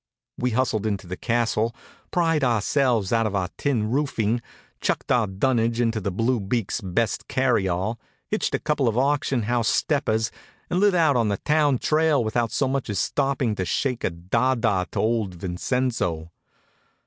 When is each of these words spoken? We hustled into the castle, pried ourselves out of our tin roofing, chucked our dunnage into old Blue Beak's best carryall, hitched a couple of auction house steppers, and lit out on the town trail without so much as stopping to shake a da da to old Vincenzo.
We 0.35 0.49
hustled 0.49 0.87
into 0.87 1.05
the 1.05 1.15
castle, 1.15 1.75
pried 2.09 2.43
ourselves 2.43 3.13
out 3.13 3.27
of 3.27 3.35
our 3.35 3.49
tin 3.55 3.91
roofing, 3.91 4.41
chucked 4.81 5.11
our 5.11 5.27
dunnage 5.27 5.79
into 5.79 5.99
old 6.03 6.17
Blue 6.17 6.39
Beak's 6.39 6.81
best 6.81 7.27
carryall, 7.27 7.99
hitched 8.25 8.55
a 8.55 8.59
couple 8.59 8.87
of 8.87 8.97
auction 8.97 9.43
house 9.43 9.69
steppers, 9.69 10.31
and 10.71 10.79
lit 10.79 10.95
out 10.95 11.15
on 11.15 11.27
the 11.27 11.37
town 11.37 11.77
trail 11.77 12.23
without 12.23 12.49
so 12.51 12.67
much 12.67 12.89
as 12.89 12.97
stopping 12.97 13.53
to 13.57 13.63
shake 13.63 14.03
a 14.03 14.09
da 14.09 14.55
da 14.55 14.85
to 14.85 14.97
old 14.99 15.35
Vincenzo. 15.35 16.31